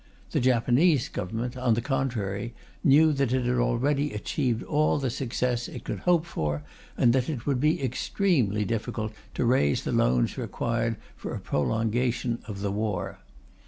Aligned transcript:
The 0.31 0.39
Japanese 0.39 1.07
Government, 1.09 1.55
on 1.55 1.75
the 1.75 1.79
contrary, 1.81 2.55
knew 2.83 3.13
that 3.13 3.31
it 3.31 3.45
had 3.45 3.57
already 3.59 4.13
achieved 4.13 4.63
all 4.63 4.97
the 4.97 5.11
success 5.11 5.67
it 5.67 5.83
could 5.83 5.99
hope 5.99 6.25
for, 6.25 6.63
and 6.97 7.13
that 7.13 7.29
it 7.29 7.45
would 7.45 7.59
be 7.59 7.83
extremely 7.83 8.65
difficult 8.65 9.13
to 9.35 9.45
raise 9.45 9.83
the 9.83 9.91
loans 9.91 10.39
required 10.39 10.95
for 11.15 11.35
a 11.35 11.39
prolongation 11.39 12.39
of 12.47 12.61
the 12.61 12.71
war. 12.71 13.19